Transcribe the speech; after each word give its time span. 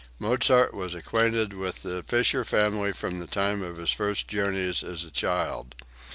Mozart 0.17 0.73
was 0.73 0.95
acquainted 0.95 1.53
with 1.53 1.83
the 1.83 2.01
Fischer 2.07 2.43
family 2.43 2.91
from 2.91 3.19
the 3.19 3.27
time 3.27 3.61
of 3.61 3.77
his 3.77 3.91
first 3.91 4.27
journeys 4.27 4.83
as 4.83 5.03
a 5.03 5.11
child. 5.11 5.75